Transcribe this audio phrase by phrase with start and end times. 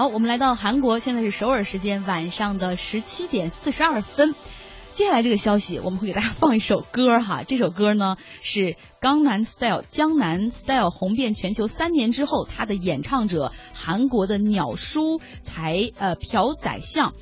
[0.00, 4.34] 好，我们来到韩国，现在是首尔时间晚上的十七点四十二分。
[4.94, 7.42] 接下来这个消息，我们会给大家放一首歌哈。
[7.46, 17.12] 这首歌呢是江南 Style 江南 Style 红遍全球三年之后，他的演唱者韩国的鸟叔才呃朴宰相。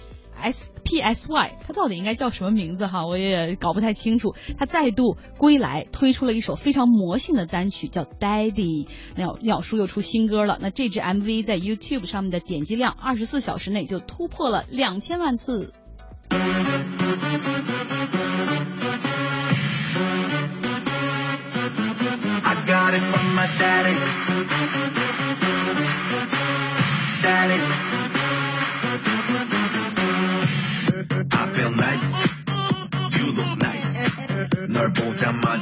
[0.40, 3.06] S P S Y，他到底应该叫什么名字哈？
[3.06, 4.34] 我也搞不太清楚。
[4.58, 8.86] 他再度归来，推出了一首非常魔性的单曲，叫 Daddy。
[9.16, 10.58] 鸟鸟叔又出新歌了。
[10.60, 15.72] 那这支 M V 在 YouTube 上面的点击量，二十四小时内就突破了两千万次。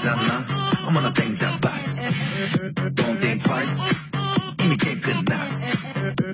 [0.09, 2.74] I'm on the things I.
[2.95, 3.92] Don't think twice.
[4.60, 5.27] Anything could.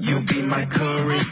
[0.02, 1.31] You be my courage.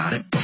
[0.00, 0.39] about it.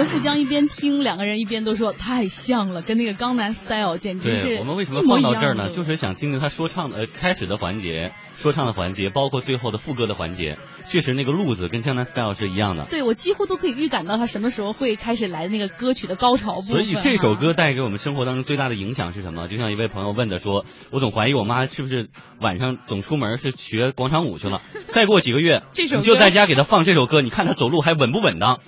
[0.00, 5.68] 跟富江一边听，两个人一边都说太像了，跟那个江南 Style 简直是对我们为什么放到这儿呢？
[5.76, 10.56] 就是想听听他说唱的呃开始的环节，说唱的环节，包括最后的副歌的环节，
[10.88, 12.86] 确实那个路子跟江南 style 是一样的。
[12.86, 16.70] 对我几乎都可以预感到他什么时候会开始来那个歌曲的高潮部分。
[16.70, 19.48] 所以这首歌带给我们生活当中最大的影响是什么？
[19.48, 22.08] 就像一位朋友问的说，我总怀疑我妈是不是
[22.40, 24.62] 晚上总出门是学广场舞去了。
[24.86, 28.58] 再过几个月，这首就在家给她放这首歌，你看她走路还稳不稳当？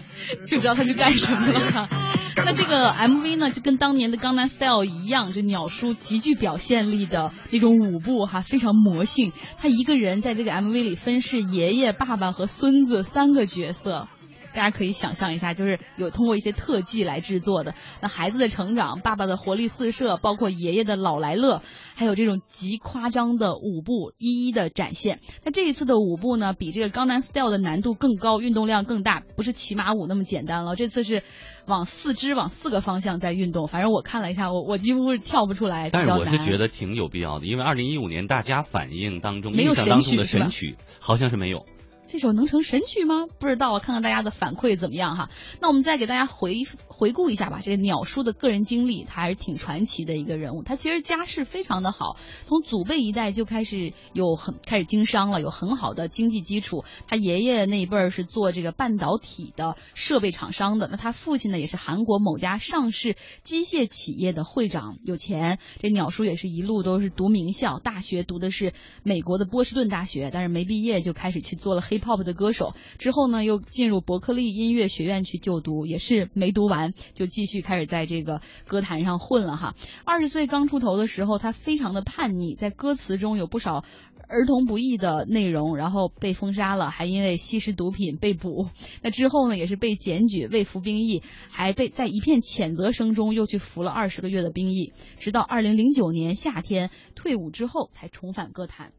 [0.49, 1.89] 就知道他去干什么了哈。
[2.45, 9.33] 那这个 MV 呢，就跟当年的《江南 Style》一样，这鸟叔极具表现力的那种舞步哈，非常魔性。
[9.59, 14.09] 他一个人在这个 MV 里分饰爷爷、爸爸和孙子三个角色。
[14.55, 17.75] 大家可以想象一下，就是有通过一些特技来制作的。
[18.01, 21.63] 那孩子的成长，爸爸的活力四射，包括爷爷的老来乐，
[21.95, 25.21] 还有这种极夸张的舞步一一的展现。
[25.45, 30.77] 那这一次的舞步呢，比这个《江南 Style》的难度更高，运动量更大，不是骑马舞那么简单了。
[30.77, 31.23] 这次是
[31.67, 35.91] 往四肢往四个方向在运动，反正我看了一下，我我几乎是跳不出来。
[35.91, 41.65] 但是我是觉得挺有必要的，因为二零一五年大家反应当中、印象当中的神曲 好像是没有。
[42.13, 43.25] 这首能成神曲吗？
[43.39, 45.31] 不知道，看看大家的反馈怎么样哈。
[45.63, 46.67] 那我们再给大家回
[47.03, 47.59] 回顾一下吧。
[47.61, 50.63] 这个鸟叔的个人经历，他还是挺传奇的一个人物。
[50.63, 56.85] 他其实家世非常的好，从祖辈一代就开始有很开始经商了，有很好的经济基础。
[57.09, 65.59] 他爷爷那一辈儿是做这个半导体的设备厂商的，那他父亲呢也是韩国某家上市机械企业的会长，有钱。
[65.81, 79.75] 这鸟叔也是一路都是读名校，大学读的是美国的波士顿大学，但是没毕业就开始去做了 hip hop 的歌手，之后呢又进入伯克利音乐学院去就读，也是没读完就继续开始在这个歌坛上混了哈。
[80.05, 83.85] 二十岁刚出头的时候，他非常的叛逆，在歌词中有不少
[84.29, 88.69] 儿童不宜的内容，然后被封杀了，还因为吸食毒品被捕。
[89.03, 98.93] 那之后呢，也是被检举未服兵役，还被在一片谴责声中又去服了二十个月的兵役，直到二零零九年夏天退伍之后才重返歌坛。